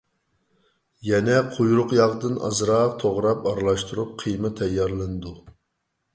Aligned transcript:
يەنە 1.09 1.35
قۇيرۇق 1.57 1.93
ياغدىن 1.97 2.39
ئازراق 2.47 2.97
توغراپ 3.05 3.47
ئارىلاشتۇرۇپ 3.53 4.19
قىيما 4.25 4.53
تەييارلىنىدۇ. 4.63 5.37